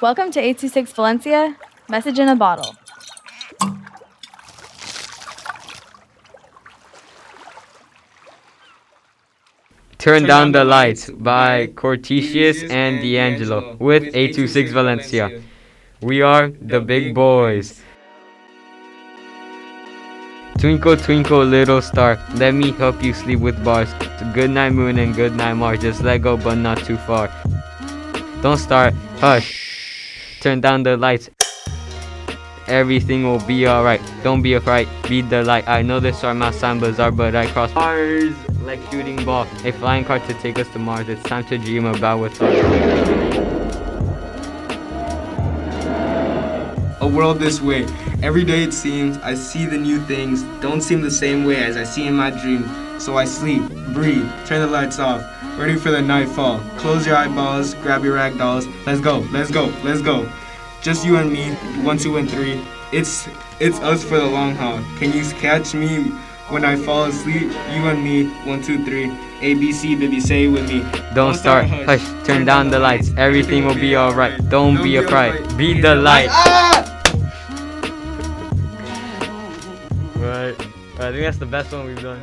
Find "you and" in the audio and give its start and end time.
61.06-61.32, 67.72-68.04